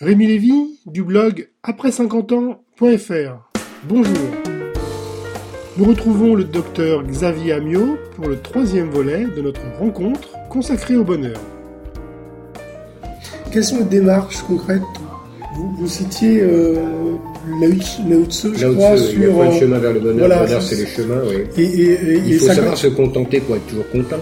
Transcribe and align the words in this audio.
Rémi 0.00 0.26
Lévy 0.26 0.78
du 0.86 1.02
blog 1.02 1.50
après50ans.fr. 1.62 3.50
Bonjour. 3.86 4.16
Nous 5.76 5.84
retrouvons 5.84 6.34
le 6.34 6.44
docteur 6.44 7.02
Xavier 7.02 7.52
Amiot 7.52 7.98
pour 8.16 8.28
le 8.28 8.38
troisième 8.38 8.88
volet 8.88 9.26
de 9.36 9.42
notre 9.42 9.60
rencontre 9.78 10.30
consacrée 10.48 10.96
au 10.96 11.04
bonheur. 11.04 11.38
Quelles 13.52 13.64
sont 13.64 13.76
les 13.76 13.84
démarches 13.84 14.42
concrètes? 14.44 14.80
Vous, 15.54 15.86
citiez 15.86 16.40
euh, 16.40 16.76
Lao 17.60 18.24
Tzu, 18.24 18.52
je 18.56 18.68
crois, 18.68 18.96
sur... 18.96 19.12
Il 19.12 19.20
y 19.20 19.26
a 19.26 19.34
plein 19.34 19.48
de 19.48 19.60
chemin 19.60 19.78
vers 19.80 19.92
le 19.92 20.00
bonheur. 20.00 20.28
le 20.28 20.34
bonheur, 20.34 20.62
c'est 20.62 20.76
les 20.76 20.86
chemins, 20.86 21.20
oui. 21.28 21.62
Et, 21.62 21.62
et, 21.62 22.22
il 22.26 22.38
faut 22.38 22.46
savoir 22.46 22.78
se 22.78 22.86
contenter 22.86 23.40
pour 23.40 23.56
être 23.56 23.66
toujours 23.66 23.90
content. 23.90 24.16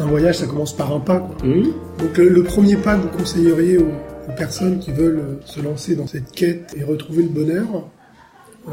Un 0.00 0.06
voyage, 0.06 0.38
ça 0.38 0.46
commence 0.46 0.74
par 0.74 0.94
un 0.94 1.00
pas. 1.00 1.28
Hmm. 1.44 1.64
Donc 1.98 2.16
le, 2.16 2.42
premier 2.42 2.76
pas 2.76 2.96
que 2.96 3.02
vous 3.02 3.18
conseilleriez 3.18 3.76
aux, 3.76 3.92
personnes 4.32 4.78
qui 4.78 4.92
veulent 4.92 5.18
euh, 5.18 5.46
se 5.46 5.60
lancer 5.60 5.94
dans 5.94 6.06
cette 6.06 6.32
quête 6.32 6.74
et 6.76 6.82
retrouver 6.82 7.22
le 7.22 7.28
bonheur 7.28 7.88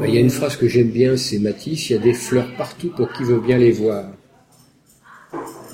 Il 0.02 0.14
y 0.14 0.16
a 0.16 0.20
une 0.20 0.30
phrase 0.30 0.56
que 0.56 0.68
j'aime 0.68 0.90
bien, 0.90 1.16
c'est 1.16 1.38
Matisse, 1.38 1.90
il 1.90 1.92
y 1.94 1.96
a 1.96 2.02
des 2.02 2.14
fleurs 2.14 2.48
partout 2.56 2.90
pour 2.96 3.12
qui 3.12 3.24
veut 3.24 3.40
bien 3.40 3.58
les 3.58 3.72
voir. 3.72 4.06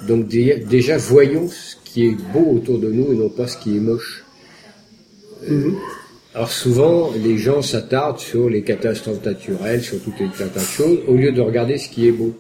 Donc 0.06 0.28
déjà, 0.28 0.96
voyons 0.96 1.48
ce 1.48 1.76
qui 1.84 2.06
est 2.06 2.16
beau 2.32 2.52
autour 2.56 2.78
de 2.78 2.90
nous 2.90 3.12
et 3.12 3.16
non 3.16 3.28
pas 3.28 3.48
ce 3.48 3.58
qui 3.58 3.76
est 3.76 3.80
moche. 3.80 4.24
Hmm. 5.48 5.74
Alors 6.34 6.50
souvent, 6.50 7.10
les 7.12 7.36
gens 7.36 7.62
s'attardent 7.62 8.18
sur 8.18 8.48
les 8.48 8.62
catastrophes 8.62 9.24
naturelles, 9.24 9.82
sur 9.82 10.00
toutes 10.00 10.20
les 10.20 10.28
tas 10.28 10.46
de 10.46 10.58
choses, 10.60 10.98
au 11.08 11.14
lieu 11.14 11.32
de 11.32 11.40
regarder 11.40 11.78
ce 11.78 11.88
qui 11.88 12.06
est 12.06 12.12
beau 12.12 12.34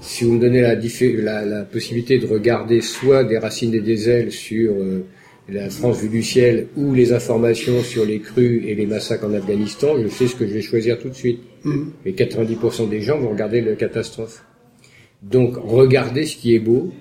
si 0.00 0.24
vous 0.24 0.32
me 0.32 0.40
donnez 0.40 0.60
la, 0.60 1.62
possibilité 1.62 2.18
de 2.18 2.26
regarder 2.26 2.80
soit 2.80 3.24
des 3.24 3.38
racines 3.38 3.74
et 3.74 3.80
des 3.80 4.08
ailes 4.08 4.32
sur 4.32 4.74
euh, 4.74 5.04
la 5.48 5.70
France 5.70 6.00
vue 6.00 6.08
du 6.08 6.22
ciel 6.22 6.68
ou 6.76 6.92
les 6.92 7.12
informations 7.12 7.82
sur 7.82 8.04
les 8.04 8.20
crues 8.20 8.64
et 8.66 8.74
les 8.74 8.86
massacres 8.86 9.26
en 9.26 9.34
Afghanistan, 9.34 9.94
je 10.02 10.08
sais 10.08 10.26
ce 10.26 10.34
que 10.34 10.46
je 10.46 10.52
vais 10.52 10.62
choisir 10.62 10.98
tout 10.98 11.08
de 11.08 11.14
suite. 11.14 11.40
Mmh. 11.64 11.84
Mais 12.04 12.12
90% 12.12 12.88
des 12.88 13.00
gens 13.00 13.18
vont 13.18 13.30
regarder 13.30 13.60
la 13.60 13.74
catastrophe. 13.76 14.44
Donc 15.22 15.56
regardez 15.56 16.26
ce 16.26 16.36
qui 16.36 16.54
est 16.54 16.58
beau, 16.58 16.92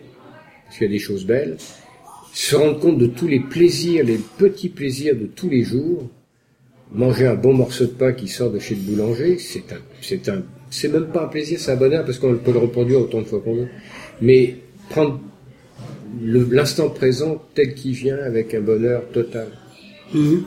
parce 0.65 0.77
qu'il 0.77 0.87
y 0.87 0.89
a 0.89 0.93
des 0.93 0.99
choses 0.99 1.25
belles, 1.25 1.57
se 2.33 2.55
rendre 2.55 2.79
compte 2.79 2.97
de 2.97 3.07
tous 3.07 3.27
les 3.27 3.39
plaisirs, 3.39 4.03
les 4.03 4.19
petits 4.37 4.69
plaisirs 4.69 5.15
de 5.15 5.25
tous 5.25 5.49
les 5.49 5.63
jours, 5.63 6.09
manger 6.91 7.27
un 7.27 7.35
bon 7.35 7.53
morceau 7.53 7.85
de 7.85 7.91
pain 7.91 8.13
qui 8.13 8.27
sort 8.27 8.51
de 8.51 8.59
chez 8.59 8.75
le 8.75 8.81
boulanger, 8.81 9.37
c'est 9.39 9.71
un, 9.73 9.79
c'est 10.01 10.29
un 10.29 10.43
c'est 10.69 10.89
même 10.89 11.07
pas 11.07 11.23
un 11.23 11.27
plaisir, 11.27 11.59
c'est 11.59 11.71
un 11.71 11.77
bonheur 11.77 12.03
parce 12.03 12.19
qu'on 12.19 12.35
peut 12.35 12.51
le 12.51 12.59
reproduire 12.59 12.99
autant 12.99 13.19
de 13.19 13.25
fois 13.25 13.39
qu'on 13.39 13.55
veut. 13.55 13.67
Mais 14.21 14.55
prendre 14.89 15.21
l'instant 16.21 16.89
présent 16.89 17.41
tel 17.53 17.73
qu'il 17.73 17.93
vient 17.93 18.17
avec 18.17 18.53
un 18.53 18.61
bonheur 18.61 19.03
total. 19.11 19.47
Mhm. 20.13 20.43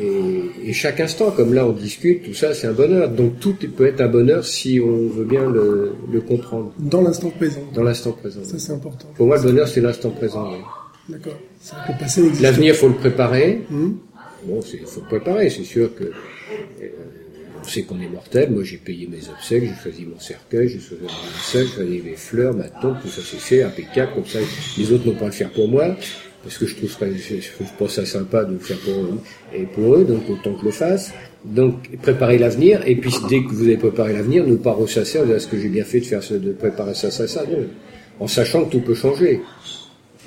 Et, 0.00 0.72
chaque 0.72 1.00
instant, 1.00 1.30
comme 1.32 1.52
là 1.52 1.66
on 1.66 1.72
discute, 1.72 2.22
tout 2.22 2.32
ça 2.32 2.54
c'est 2.54 2.66
un 2.66 2.72
bonheur. 2.72 3.10
Donc 3.10 3.40
tout 3.40 3.54
peut 3.76 3.86
être 3.86 4.00
un 4.00 4.08
bonheur 4.08 4.44
si 4.44 4.80
on 4.80 5.08
veut 5.08 5.24
bien 5.24 5.48
le, 5.50 6.20
comprendre. 6.26 6.72
Dans 6.78 7.02
l'instant 7.02 7.30
présent. 7.30 7.60
Dans 7.74 7.82
l'instant 7.82 8.12
présent. 8.12 8.42
Ça 8.42 8.58
c'est 8.58 8.72
important. 8.72 9.08
Pour 9.16 9.26
moi 9.26 9.36
le 9.36 9.42
bonheur 9.42 9.68
c'est 9.68 9.82
l'instant 9.82 10.10
présent. 10.10 10.50
D'accord. 11.08 11.38
L'avenir 12.40 12.74
faut 12.74 12.88
le 12.88 12.94
préparer. 12.94 13.62
Mhm. 13.70 13.96
Bon, 14.44 14.60
il 14.72 14.86
faut 14.86 15.00
le 15.00 15.06
préparer, 15.06 15.50
c'est 15.50 15.62
sûr 15.62 15.94
que 15.94 16.04
euh, 16.04 16.88
on 17.62 17.68
sait 17.68 17.82
qu'on 17.82 18.00
est 18.00 18.08
mortel. 18.08 18.50
Moi, 18.50 18.64
j'ai 18.64 18.76
payé 18.76 19.06
mes 19.06 19.28
obsèques, 19.28 19.64
j'ai 19.64 19.82
choisi 19.82 20.04
mon 20.04 20.18
cercueil, 20.18 20.68
j'ai 20.68 20.80
choisi 20.80 21.02
mon 21.02 21.42
seul, 21.42 21.66
j'ai 21.66 21.74
choisi 21.74 22.02
mes 22.04 22.16
fleurs, 22.16 22.54
ma 22.54 22.68
tombe, 22.68 22.96
tout 23.00 23.08
ça 23.08 23.22
c'est 23.24 23.38
fait, 23.38 23.62
impeccable, 23.62 24.12
comme 24.14 24.26
ça. 24.26 24.38
Les 24.78 24.92
autres 24.92 25.06
n'ont 25.06 25.14
pas 25.14 25.26
à 25.26 25.28
le 25.28 25.32
faire 25.32 25.50
pour 25.50 25.68
moi, 25.68 25.96
parce 26.42 26.58
que 26.58 26.66
je 26.66 26.76
trouve, 26.76 26.90
je, 27.00 27.34
je 27.40 27.88
ça 27.88 28.06
sympa 28.06 28.44
de 28.44 28.54
le 28.54 28.58
faire 28.58 28.78
pour 28.78 28.94
eux 28.94 29.20
et 29.54 29.62
pour 29.62 29.94
eux, 29.96 30.04
donc 30.04 30.28
autant 30.28 30.54
que 30.54 30.64
le 30.64 30.72
fasse. 30.72 31.12
Donc, 31.44 31.96
préparer 31.98 32.38
l'avenir, 32.38 32.82
et 32.86 32.96
puis 32.96 33.12
dès 33.28 33.42
que 33.42 33.48
vous 33.48 33.64
avez 33.64 33.76
préparé 33.76 34.12
l'avenir, 34.12 34.46
ne 34.46 34.56
pas 34.56 34.72
ressasser, 34.72 35.18
est-ce 35.18 35.46
que 35.46 35.58
j'ai 35.58 35.68
bien 35.68 35.84
fait 35.84 36.00
de 36.00 36.06
faire 36.06 36.22
ça, 36.22 36.36
de 36.36 36.52
préparer 36.52 36.94
ça, 36.94 37.10
ça, 37.10 37.26
ça, 37.26 37.44
non. 37.44 37.66
En 38.20 38.26
sachant 38.28 38.64
que 38.64 38.72
tout 38.72 38.80
peut 38.80 38.94
changer, 38.94 39.40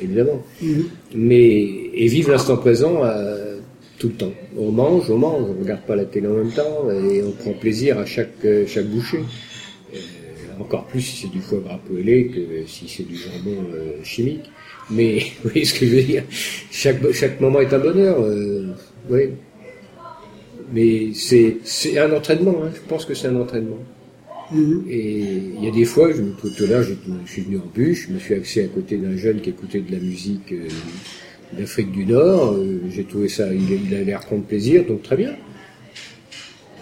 évidemment. 0.02 0.44
Mm-hmm. 0.62 0.84
Mais, 1.16 1.64
et 1.94 2.08
vivre 2.08 2.32
l'instant 2.32 2.58
présent, 2.58 3.02
euh, 3.04 3.55
tout 3.98 4.10
le 4.10 4.14
temps. 4.14 4.34
On 4.58 4.72
mange, 4.72 5.10
on 5.10 5.18
mange, 5.18 5.50
on 5.50 5.62
regarde 5.62 5.82
pas 5.82 5.96
la 5.96 6.06
télé 6.06 6.28
en 6.28 6.34
même 6.34 6.52
temps 6.52 6.90
et 6.92 7.24
on 7.24 7.32
prend 7.32 7.54
plaisir 7.54 8.00
à 8.00 8.06
chaque, 8.06 8.44
euh, 8.44 8.66
chaque 8.68 8.86
bouchée. 8.86 9.20
Euh, 9.94 9.98
encore 10.60 10.86
plus 10.86 11.02
si 11.02 11.24
c'est 11.24 11.32
du 11.32 11.42
foie 11.42 11.60
gras 11.60 11.80
poêlé 11.86 12.28
que 12.28 12.68
si 12.68 12.88
c'est 12.88 13.04
du 13.04 13.16
jambon 13.16 13.64
euh, 13.74 14.04
chimique. 14.04 14.50
Mais 14.90 15.20
vous 15.44 15.50
voyez 15.50 15.66
ce 15.66 15.80
que 15.80 15.86
je 15.86 15.96
veux 15.96 16.04
dire? 16.04 16.24
Chaque, 16.72 17.12
chaque 17.12 17.40
moment 17.40 17.60
est 17.62 17.74
un 17.74 17.80
bonheur. 17.80 18.18
oui. 19.10 19.30
Mais 20.74 21.14
c'est, 21.14 21.58
c'est 21.64 22.00
un 22.00 22.12
entraînement, 22.12 22.56
hein. 22.64 22.72
je 22.74 22.80
pense 22.90 23.06
que 23.06 23.14
c'est 23.14 23.28
un 23.28 23.36
entraînement. 23.36 23.78
Mm-hmm. 24.52 24.90
Et 24.90 25.20
il 25.58 25.64
y 25.64 25.68
a 25.68 25.72
des 25.72 25.86
fois, 25.86 26.10
je, 26.12 26.24
tout 26.24 26.64
à 26.64 26.68
l'heure, 26.68 26.84
je 26.84 27.32
suis 27.32 27.44
venu 27.44 27.58
en 27.58 27.72
bus, 27.74 28.08
je 28.08 28.14
me 28.14 28.18
suis 28.18 28.34
axé 28.34 28.64
à 28.64 28.68
côté 28.68 28.98
d'un 28.98 29.16
jeune 29.16 29.42
qui 29.42 29.52
écoutait 29.52 29.82
de 29.82 29.92
la 29.92 30.00
musique 30.00 30.52
d'Afrique 31.58 31.92
du 31.92 32.06
Nord. 32.06 32.54
Euh, 32.54 32.82
j'ai 32.90 33.04
trouvé 33.04 33.30
ça, 33.30 33.48
il, 33.54 33.94
a 33.94 34.02
l'air 34.02 34.20
prendre 34.22 34.44
plaisir, 34.44 34.86
donc 34.86 35.04
très 35.04 35.18
bien. 35.18 35.36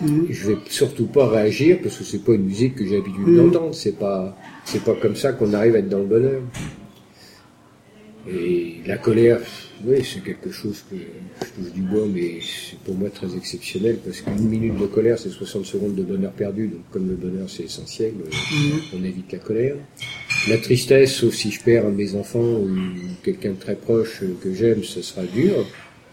Mm. 0.02 0.24
Je 0.30 0.48
vais 0.48 0.58
surtout 0.70 1.06
pas 1.06 1.28
réagir 1.28 1.80
parce 1.82 1.98
que 1.98 2.04
c'est 2.04 2.24
pas 2.24 2.34
une 2.34 2.46
musique 2.46 2.76
que 2.76 2.86
j'ai 2.86 2.98
l'habitude 2.98 3.28
mm. 3.28 3.38
d'entendre. 3.38 3.76
C'est 3.76 3.98
pas, 3.98 4.38
c'est 4.66 4.84
pas 4.84 4.96
comme 4.96 5.16
ça 5.16 5.34
qu'on 5.34 5.54
arrive 5.54 5.76
à 5.76 5.80
être 5.80 5.90
dans 5.90 6.00
le 6.00 6.06
bonheur. 6.06 6.42
Et 8.30 8.76
la 8.86 8.98
colère, 8.98 9.40
oui, 9.84 9.98
c'est 10.04 10.24
quelque 10.24 10.50
chose 10.50 10.84
que 10.90 10.96
je 10.96 11.62
touche 11.62 11.74
du 11.74 11.82
bois, 11.82 12.06
mais 12.08 12.40
c'est 12.42 12.80
pour 12.80 12.96
moi 12.96 13.10
très 13.10 13.36
exceptionnel 13.36 13.98
parce 14.04 14.22
qu'une 14.22 14.48
minute 14.48 14.78
de 14.78 14.86
colère, 14.86 15.20
c'est 15.20 15.30
60 15.30 15.66
secondes 15.66 15.96
de 15.96 16.04
bonheur 16.04 16.32
perdu. 16.32 16.68
Donc, 16.68 16.82
comme 16.92 17.10
le 17.10 17.16
bonheur, 17.16 17.50
c'est 17.50 17.64
essentiel, 17.64 18.14
mm. 18.14 18.98
on 18.98 19.04
évite 19.04 19.32
la 19.34 19.40
colère. 19.40 19.76
La 20.48 20.58
tristesse, 20.58 21.16
sauf 21.16 21.34
si 21.34 21.52
je 21.52 21.62
perds 21.62 21.90
mes 21.90 22.16
enfants 22.16 22.40
ou 22.40 22.70
quelqu'un 23.24 23.52
de 23.52 23.60
très 23.60 23.76
proche 23.76 24.24
que 24.42 24.54
j'aime, 24.54 24.84
ce 24.84 25.02
sera 25.02 25.24
dur, 25.24 25.66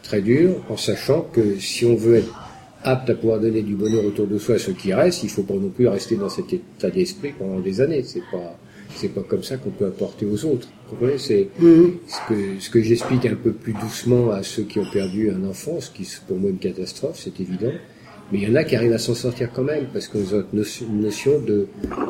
très 0.02 0.20
dur, 0.20 0.56
en 0.68 0.76
sachant 0.76 1.22
que 1.22 1.58
si 1.60 1.84
on 1.84 1.94
veut 1.94 2.16
être 2.16 2.50
apte 2.82 3.10
à 3.10 3.14
pouvoir 3.14 3.40
donner 3.40 3.62
du 3.62 3.74
bonheur 3.74 4.04
autour 4.04 4.26
de 4.26 4.38
soi 4.38 4.56
à 4.56 4.58
ceux 4.58 4.72
qui 4.72 4.92
restent, 4.92 5.22
il 5.22 5.30
faut 5.30 5.42
pas 5.42 5.54
non 5.54 5.68
plus 5.68 5.86
rester 5.86 6.16
dans 6.16 6.28
cet 6.28 6.52
état 6.52 6.90
d'esprit 6.90 7.32
pendant 7.38 7.60
des 7.60 7.80
années. 7.80 8.02
C'est 8.02 8.22
pas, 8.32 8.58
c'est 8.94 9.08
pas 9.08 9.22
comme 9.22 9.42
ça 9.42 9.56
qu'on 9.56 9.70
peut 9.70 9.86
apporter 9.86 10.26
aux 10.26 10.44
autres. 10.44 10.68
Vous 10.86 10.90
comprenez? 10.96 11.18
C'est 11.18 11.48
mm-hmm. 11.60 11.90
ce 12.06 12.28
que 12.28 12.60
ce 12.60 12.70
que 12.70 12.82
j'explique 12.82 13.26
un 13.26 13.34
peu 13.34 13.52
plus 13.52 13.72
doucement 13.72 14.30
à 14.30 14.42
ceux 14.42 14.64
qui 14.64 14.78
ont 14.78 14.90
perdu 14.92 15.30
un 15.30 15.44
enfant, 15.48 15.80
ce 15.80 15.90
qui 15.90 16.02
est 16.02 16.20
pour 16.26 16.38
moi 16.38 16.50
une 16.50 16.58
catastrophe, 16.58 17.20
c'est 17.22 17.40
évident. 17.40 17.72
Mais 18.32 18.38
il 18.38 18.48
y 18.48 18.52
en 18.52 18.54
a 18.54 18.64
qui 18.64 18.76
arrivent 18.76 18.92
à 18.92 18.98
s'en 18.98 19.14
sortir 19.14 19.50
quand 19.52 19.64
même, 19.64 19.86
parce 19.92 20.06
qu'ils 20.06 20.34
ont 20.34 20.44
une 20.52 21.00
notion 21.00 21.40
de, 21.40 21.66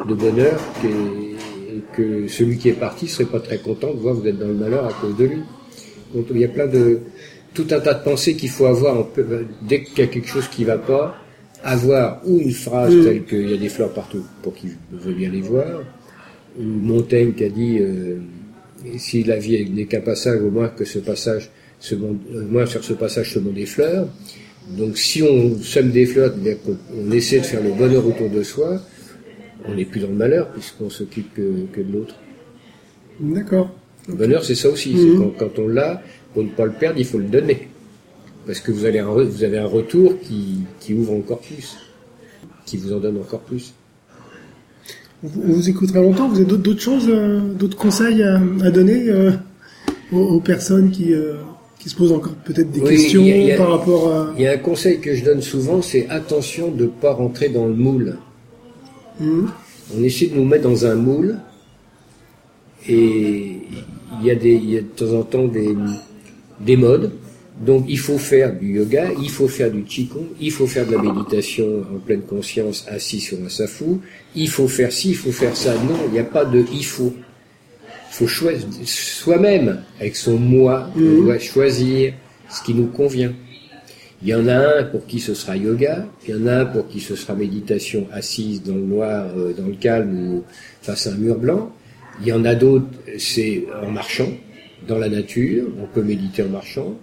de 0.07 0.15
bonheur 0.15 0.61
qui 0.81 0.87
est, 0.89 1.97
que 1.97 2.29
celui 2.29 2.59
qui 2.59 2.69
est 2.69 2.75
parti 2.75 3.09
serait 3.09 3.25
pas 3.25 3.41
très 3.41 3.59
content 3.59 3.95
de 3.95 3.99
voir 3.99 4.15
que 4.15 4.21
vous 4.21 4.29
êtes 4.29 4.39
dans 4.39 4.49
le 4.49 4.55
malheur 4.55 4.85
à 4.87 4.93
cause 4.93 5.17
de 5.17 5.25
lui. 5.25 5.43
Donc 6.15 6.27
il 6.31 6.39
y 6.39 6.45
a 6.45 6.49
plein 6.49 6.67
de 6.67 7.01
tout 7.55 7.67
un 7.71 7.81
tas 7.81 7.95
de 7.95 8.05
pensées 8.05 8.37
qu'il 8.37 8.49
faut 8.49 8.67
avoir 8.67 9.07
dès 9.63 9.83
qu'il 9.83 9.99
y 9.99 10.03
a 10.03 10.07
quelque 10.07 10.29
chose 10.29 10.49
qui 10.49 10.65
va 10.65 10.79
pas, 10.79 11.17
avoir 11.63 12.21
ou 12.25 12.39
une 12.39 12.53
phrase 12.53 12.95
mm. 12.95 13.05
telle 13.05 13.25
qu'il 13.25 13.51
y 13.51 13.55
a 13.55 13.57
des 13.57 13.69
fleurs 13.69 13.93
partout 13.93 14.25
pour 14.43 14.55
qu'il 14.55 14.77
veuille 14.93 15.15
bien 15.15 15.31
les 15.31 15.41
voir, 15.41 15.83
Montaigne 16.59 17.33
qui 17.33 17.45
a 17.45 17.49
dit 17.49 17.79
euh, 17.81 18.19
si 18.97 19.25
la 19.25 19.37
vie 19.37 19.69
n'est 19.71 19.87
qu'un 19.87 20.01
passage, 20.01 20.41
au 20.41 20.51
moins 20.51 20.69
que 20.69 20.85
ce 20.85 20.99
passage, 20.99 21.51
se 21.79 21.95
au 21.95 22.17
moins 22.49 22.67
sur 22.67 22.85
ce 22.85 22.93
passage 22.93 23.35
se 23.35 23.39
montent 23.39 23.55
des 23.55 23.67
fleurs. 23.67 24.09
Donc 24.77 24.99
si 24.99 25.23
on 25.23 25.57
sème 25.59 25.91
des 25.91 26.07
fleurs, 26.07 26.35
on 26.97 27.11
essaie 27.11 27.41
de 27.41 27.45
faire 27.45 27.63
le 27.63 27.73
bonheur 27.73 28.07
autour 28.07 28.31
de 28.31 28.43
soi, 28.43 28.81
on 29.67 29.75
n'est 29.75 29.85
plus 29.85 30.01
dans 30.01 30.09
le 30.09 30.15
malheur 30.15 30.49
puisqu'on 30.51 30.91
s'occupe 30.91 31.35
que, 31.35 31.81
de 31.81 31.93
l'autre. 31.93 32.15
D'accord. 33.19 33.71
Le 34.09 34.15
bonheur, 34.15 34.45
c'est 34.45 34.55
ça 34.55 34.69
aussi. 34.69 34.95
Mhm. 34.95 35.33
Quand, 35.39 35.59
on 35.59 35.69
l'a, 35.69 36.03
pour 36.33 36.43
ne 36.43 36.49
pas 36.49 36.67
le 36.67 36.73
perdre, 36.73 36.99
il 36.99 37.05
faut 37.05 37.19
le 37.19 37.25
donner. 37.25 37.69
Parce 38.47 38.61
que 38.61 38.73
vous, 38.73 38.87
allez 38.87 39.01
vous 39.03 39.45
avez 39.45 39.59
un 39.59 39.67
retour 39.67 40.15
qui, 40.21 40.95
ouvre 40.95 41.13
encore 41.13 41.41
plus, 41.41 41.77
qui 42.65 42.77
vous 42.79 42.93
en 42.93 42.99
donne 42.99 43.19
encore 43.19 43.41
plus. 43.41 43.75
On 45.23 45.53
vous 45.53 45.69
écoutera 45.69 46.01
longtemps. 46.01 46.29
Vous 46.29 46.37
avez 46.37 46.47
d'autres 46.47 46.81
choses, 46.81 47.07
euh, 47.09 47.41
d'autres 47.41 47.77
conseils 47.77 48.23
à, 48.23 48.71
donner 48.71 49.09
euh, 49.09 49.33
aux, 50.13 50.41
personnes 50.41 50.91
qui, 50.91 51.13
euh, 51.13 51.35
qui 51.79 51.91
se 51.91 51.97
posent 51.97 52.13
encore 52.13 52.33
peut-être 52.45 52.71
des 52.71 52.81
questions 52.81 53.25
par 53.59 53.71
rapport 53.71 54.13
à... 54.13 54.33
Il 54.37 54.43
y 54.43 54.47
a 54.47 54.53
un 54.53 54.59
conseil 54.59 55.01
que 55.01 55.15
je 55.15 55.25
donne 55.25 55.43
souvent, 55.43 55.83
c'est 55.83 56.09
attention 56.09 56.71
de 56.71 56.85
ne 56.85 56.89
pas 56.89 57.13
rentrer 57.13 57.51
dans 57.51 57.67
le 57.67 57.75
moule. 57.75 58.17
On 59.21 60.03
essaie 60.03 60.29
de 60.29 60.37
nous 60.37 60.47
mettre 60.47 60.63
dans 60.63 60.87
un 60.87 60.95
moule 60.95 61.37
et 62.89 63.59
il 64.21 64.27
y 64.27 64.31
a, 64.31 64.35
des, 64.35 64.59
de 64.59 64.81
temps 64.81 65.19
en 65.19 65.23
temps 65.23 65.47
des, 65.47 65.77
des 66.61 66.77
modes. 66.79 67.13
Donc 67.61 67.85
il 67.89 67.99
faut 67.99 68.17
faire 68.17 68.59
du 68.59 68.77
yoga, 68.77 69.11
il 69.21 69.29
faut 69.29 69.47
faire 69.47 69.71
du 69.71 69.83
qigong, 69.83 70.29
il 70.41 70.51
faut 70.51 70.67
faire 70.67 70.87
de 70.87 70.97
la 70.97 71.03
méditation 71.03 71.85
en 71.95 71.99
pleine 71.99 72.23
conscience 72.23 72.87
assis 72.89 73.21
sur 73.21 73.37
un 73.45 73.51
safou, 73.51 74.01
il 74.35 74.49
faut 74.49 74.67
faire 74.67 74.91
ci, 74.91 75.11
il 75.11 75.17
faut 75.17 75.31
faire 75.31 75.55
ça. 75.55 75.75
Non, 75.75 75.99
il 76.07 76.13
n'y 76.13 76.19
a 76.19 76.25
pas 76.25 76.47
de 76.47 76.65
il 76.73 76.85
faut. 76.85 77.13
Il 78.13 78.15
faut 78.15 78.27
choisir 78.27 78.67
soi-même, 78.85 79.83
avec 80.01 80.17
son 80.17 80.37
moi, 80.37 80.91
on 80.97 81.23
doit 81.23 81.39
choisir 81.39 82.15
ce 82.49 82.63
qui 82.63 82.75
nous 82.75 82.87
convient. 82.87 83.33
Il 84.23 84.29
y 84.29 84.35
en 84.35 84.49
a 84.49 84.81
un 84.81 84.85
pour 84.85 85.07
qui 85.07 85.21
ce 85.21 85.33
sera 85.33 85.57
yoga, 85.57 86.07
il 86.27 86.35
y 86.35 86.37
en 86.37 86.47
a 86.47 86.63
un 86.63 86.67
pour 86.67 86.89
qui 86.89 87.01
ce 87.01 87.15
sera 87.15 87.35
méditation 87.35 88.09
assise 88.13 88.63
dans 88.63 88.75
le 88.75 88.81
noir, 88.81 89.27
euh, 89.37 89.53
dans 89.53 89.67
le 89.67 89.75
calme 89.75 90.35
ou 90.35 90.45
face 90.83 91.07
à 91.07 91.13
un 91.13 91.17
mur 91.17 91.37
blanc. 91.39 91.73
Il 92.21 92.27
y 92.27 92.33
en 92.33 92.45
a 92.45 92.55
d'autres, 92.55 92.89
c'est 93.17 93.65
en 93.83 93.91
marchant 93.91 94.29
dans 94.87 94.99
la 94.99 95.09
nature, 95.09 95.69
on 95.81 95.87
peut 95.87 96.03
méditer 96.03 96.43
en 96.43 96.49
marchant. 96.49 96.99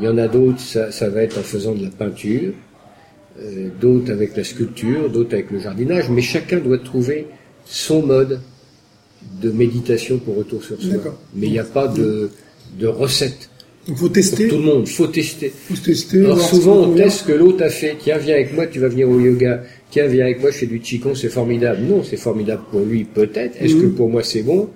Il 0.00 0.04
y 0.04 0.08
en 0.08 0.18
a 0.18 0.28
d'autres, 0.28 0.60
ça, 0.60 0.92
ça 0.92 1.08
va 1.08 1.22
être 1.22 1.38
en 1.38 1.42
faisant 1.42 1.74
de 1.74 1.82
la 1.84 1.90
peinture, 1.90 2.52
euh, 3.40 3.68
d'autres 3.80 4.12
avec 4.12 4.36
la 4.36 4.44
sculpture, 4.44 5.10
d'autres 5.10 5.34
avec 5.34 5.50
le 5.50 5.58
jardinage, 5.58 6.10
mais 6.10 6.22
chacun 6.22 6.58
doit 6.58 6.78
trouver 6.78 7.26
son 7.64 8.02
mode 8.02 8.40
de 9.42 9.50
méditation 9.50 10.18
pour 10.18 10.36
retour 10.36 10.62
sur 10.62 10.80
soi. 10.80 11.18
Mais 11.34 11.46
il 11.46 11.52
n'y 11.52 11.58
a 11.58 11.64
pas 11.64 11.88
de, 11.88 12.30
de 12.78 12.86
recette. 12.86 13.50
Il 13.88 13.94
faut 13.94 14.08
tester. 14.08 14.48
tout 14.48 14.56
le 14.56 14.62
monde, 14.62 14.88
faut 14.88 15.06
tester. 15.06 15.52
Faut 15.68 15.76
tester. 15.76 16.24
Alors 16.24 16.40
souvent 16.40 16.76
on 16.78 16.94
teste 16.94 17.20
ce 17.20 17.24
que 17.24 17.32
l'autre 17.32 17.64
a 17.64 17.68
fait. 17.68 17.96
Tiens, 18.00 18.18
viens 18.18 18.34
avec 18.34 18.52
moi, 18.52 18.66
tu 18.66 18.80
vas 18.80 18.88
venir 18.88 19.08
au 19.08 19.20
yoga. 19.20 19.62
Tiens, 19.90 20.08
viens 20.08 20.24
avec 20.24 20.40
moi, 20.40 20.50
je 20.50 20.58
fais 20.58 20.66
du 20.66 20.80
qigong, 20.80 21.14
c'est 21.14 21.28
formidable. 21.28 21.82
Non, 21.82 22.02
c'est 22.02 22.16
formidable 22.16 22.62
pour 22.70 22.80
lui, 22.80 23.04
peut-être. 23.04 23.62
Est-ce 23.62 23.74
que 23.74 23.86
mhm. 23.86 23.94
pour 23.94 24.10
moi 24.10 24.24
c'est 24.24 24.42
bon? 24.42 24.70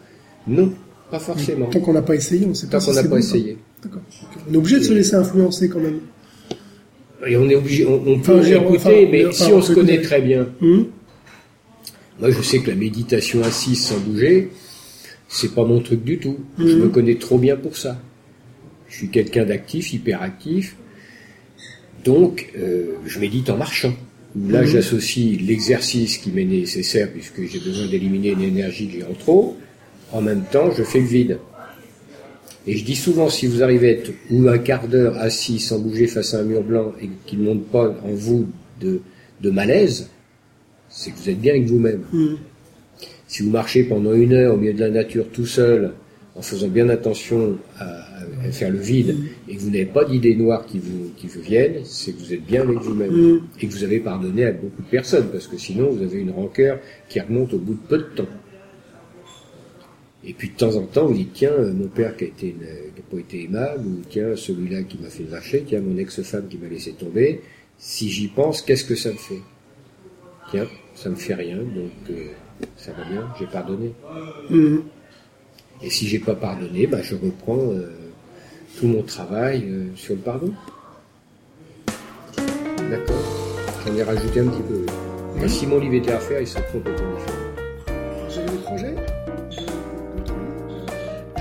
Non, 0.47 0.73
pas 1.11 1.19
forcément. 1.19 1.67
Tant 1.67 1.81
qu'on 1.81 1.93
n'a 1.93 2.03
pas 2.03 2.15
essayé, 2.15 2.47
on 2.47 2.55
sait 2.55 2.69
pas. 2.69 2.79
Tant 2.79 2.87
qu'on 2.87 2.93
n'a 2.93 3.05
pas 3.05 3.19
essayé. 3.19 3.57
D'accord. 3.82 4.03
On 4.49 4.55
est 4.55 4.56
obligé 4.56 4.79
de 4.79 4.85
se 4.85 4.93
laisser 4.93 5.15
influencer 5.15 5.69
quand 5.69 5.81
même. 5.81 6.00
Et 7.27 7.37
on 7.37 7.49
est 7.49 7.55
obligé, 7.55 7.87
on, 7.87 8.19
peut 8.19 8.47
écouter, 8.47 9.09
mais 9.11 9.31
si 9.32 9.53
on 9.53 9.61
se 9.61 9.73
connaît 9.73 10.00
très 10.00 10.23
bien. 10.23 10.49
Mhm. 10.61 10.87
Moi, 12.19 12.31
je 12.31 12.43
sais 12.43 12.61
que 12.61 12.71
la 12.71 12.77
méditation 12.77 13.43
assise 13.43 13.82
sans 13.82 13.99
bouger, 13.99 14.50
c'est 15.29 15.55
pas 15.55 15.65
mon 15.65 15.81
truc 15.81 16.03
du 16.03 16.19
tout. 16.19 16.38
Je 16.59 16.65
mhm. 16.65 16.82
me 16.82 16.88
connais 16.88 17.17
trop 17.17 17.38
bien 17.38 17.56
pour 17.56 17.77
ça. 17.77 18.00
Je 18.88 18.97
suis 18.97 19.09
quelqu'un 19.09 19.44
d'actif, 19.44 19.93
hyperactif. 19.93 20.76
Donc, 22.05 22.50
euh, 22.59 22.94
je 23.06 23.19
médite 23.19 23.50
en 23.50 23.56
marchant. 23.56 23.94
Là, 24.37 24.62
mhm. 24.62 24.67
j'associe 24.67 25.41
l'exercice 25.41 26.19
qui 26.19 26.31
m'est 26.31 26.44
nécessaire 26.44 27.11
puisque 27.12 27.47
j'ai 27.47 27.59
besoin 27.59 27.87
d'éliminer 27.87 28.31
une 28.31 28.43
énergie 28.43 28.87
que 28.88 28.93
j'ai 28.94 29.05
en 29.05 29.15
trop. 29.15 29.56
En 30.12 30.23
même 30.23 30.44
temps, 30.50 30.71
je 30.76 30.83
fais 30.83 31.00
le 31.00 31.06
vide. 31.06 31.38
Et 32.67 32.77
je 32.77 32.85
dis 32.85 32.97
souvent, 32.97 33.29
si 33.29 33.47
vous 33.47 33.62
arrivez 33.62 33.89
à 33.89 33.93
être 33.93 34.11
ou 34.31 34.49
un 34.49 34.59
quart 34.59 34.87
d'heure 34.87 35.17
assis 35.19 35.59
sans 35.59 35.79
bouger 35.79 36.07
face 36.07 36.35
à 36.35 36.41
un 36.41 36.45
mur 36.45 36.62
blanc 36.62 36.93
et 37.03 37.09
qu'il 37.27 37.41
ne 37.41 37.45
monte 37.45 37.67
pas 37.69 37.89
en 38.05 38.12
vous 38.12 38.47
de, 38.81 39.01
de 39.41 39.51
malaise, 39.51 40.09
c'est 40.89 41.11
que 41.12 41.17
vous 41.17 41.31
êtes 41.31 41.41
bien 41.41 41.55
avec 41.55 41.67
vous-même. 41.67 42.03
Mm. 42.12 42.35
Si 43.27 43.43
vous 43.43 43.51
marchez 43.51 43.85
pendant 43.85 44.12
une 44.12 44.33
heure 44.33 44.55
au 44.55 44.57
milieu 44.57 44.75
de 44.75 44.81
la 44.81 44.91
nature 44.91 45.27
tout 45.33 45.47
seul, 45.47 45.93
en 46.37 46.43
faisant 46.43 46.69
bien 46.69 46.89
attention 46.89 47.59
à, 47.79 48.07
faire 48.51 48.71
le 48.71 48.79
vide, 48.79 49.17
mm. 49.17 49.51
et 49.51 49.57
que 49.57 49.61
vous 49.61 49.71
n'avez 49.71 49.87
pas 49.87 50.05
d'idées 50.05 50.35
noires 50.35 50.67
qui 50.67 50.79
vous, 50.79 51.12
qui 51.17 51.29
vous 51.29 51.41
viennent, 51.41 51.81
c'est 51.85 52.12
que 52.12 52.19
vous 52.19 52.35
êtes 52.35 52.45
bien 52.45 52.62
avec 52.62 52.79
vous-même. 52.79 53.11
Mm. 53.11 53.41
Et 53.61 53.67
que 53.67 53.73
vous 53.73 53.85
avez 53.85 54.01
pardonné 54.01 54.45
à 54.45 54.53
beaucoup 54.53 54.83
de 54.83 54.89
personnes, 54.91 55.29
parce 55.33 55.47
que 55.47 55.57
sinon 55.57 55.91
vous 55.91 56.03
avez 56.03 56.19
une 56.19 56.31
rancœur 56.31 56.79
qui 57.09 57.21
remonte 57.21 57.55
au 57.55 57.59
bout 57.59 57.75
de 57.75 57.89
peu 57.89 57.99
de 57.99 58.09
temps. 58.17 58.29
Et 60.25 60.35
puis 60.35 60.51
de 60.51 60.55
temps 60.57 60.77
en 60.77 60.83
temps, 60.83 61.07
vous 61.07 61.15
dites, 61.15 61.33
tiens, 61.33 61.53
euh, 61.53 61.73
mon 61.73 61.89
père 61.89 62.17
qui 62.17 62.25
a, 62.25 62.27
été 62.27 62.55
qui 62.55 63.01
a 63.01 63.11
pas 63.11 63.19
été 63.19 63.45
aimable, 63.45 63.87
ou 63.87 64.03
tiens, 64.09 64.37
celui-là 64.37 64.83
qui 64.83 64.99
m'a 64.99 65.09
fait 65.09 65.25
lâcher, 65.31 65.65
tiens, 65.67 65.81
mon 65.81 65.97
ex-femme 65.97 66.47
qui 66.49 66.59
m'a 66.59 66.69
laissé 66.69 66.93
tomber, 66.93 67.41
si 67.79 68.11
j'y 68.11 68.29
pense, 68.29 68.61
qu'est-ce 68.61 68.85
que 68.85 68.95
ça 68.95 69.11
me 69.11 69.17
fait? 69.17 69.41
Tiens, 70.51 70.67
ça 70.95 71.09
me 71.09 71.15
fait 71.15 71.35
rien, 71.35 71.57
donc 71.57 71.93
euh, 72.11 72.27
ça 72.77 72.93
va 72.93 73.05
bien, 73.05 73.27
j'ai 73.39 73.47
pardonné. 73.47 73.93
Mhm. 74.51 74.83
Et 75.83 75.89
si 75.89 76.07
j'ai 76.07 76.19
pas 76.19 76.35
pardonné, 76.35 76.87
bah, 76.87 77.01
je 77.03 77.15
reprends 77.15 77.73
euh, 77.73 77.89
tout 78.79 78.87
mon 78.87 79.03
travail 79.03 79.65
euh, 79.65 79.87
sur 79.97 80.15
le 80.15 80.21
pardon. 80.21 80.53
D'accord 82.91 83.57
J'en 83.87 83.97
ai 83.97 84.03
rajouté 84.03 84.41
un 84.41 84.49
petit 84.49 84.63
peu. 84.63 84.85
Mais 85.41 85.49
si 85.49 85.67
mon 85.67 85.79
livre 85.79 85.95
était 85.95 86.13
à 86.13 86.19
faire, 86.19 86.41
il 86.41 86.47
serait 86.47 86.67
complètement 86.71 87.09
différent. 87.17 88.53
l'étranger 88.53 88.95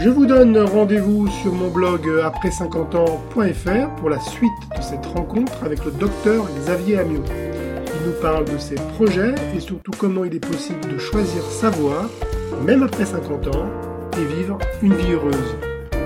Je 0.01 0.07
vous 0.07 0.25
donne 0.25 0.57
rendez-vous 0.57 1.27
sur 1.27 1.51
mon 1.53 1.69
blog 1.69 2.09
après50ans.fr 2.23 3.95
pour 3.97 4.09
la 4.09 4.19
suite 4.21 4.49
de 4.77 4.81
cette 4.81 5.05
rencontre 5.05 5.61
avec 5.61 5.83
le 5.83 5.91
docteur 5.91 6.47
Xavier 6.55 6.99
Amiot. 6.99 7.23
Il 7.27 8.07
nous 8.07 8.21
parle 8.21 8.45
de 8.45 8.57
ses 8.57 8.75
projets 8.75 9.35
et 9.53 9.59
surtout 9.59 9.91
comment 9.91 10.23
il 10.23 10.33
est 10.33 10.45
possible 10.45 10.79
de 10.89 10.97
choisir 10.97 11.43
sa 11.43 11.69
voie, 11.69 12.09
même 12.65 12.83
après 12.83 13.03
50 13.03 13.47
ans, 13.53 13.67
et 14.17 14.35
vivre 14.35 14.57
une 14.81 14.93
vie 14.93 15.11
heureuse. 15.11 15.57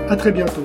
A 0.08 0.16
très 0.16 0.32
bientôt 0.32 0.64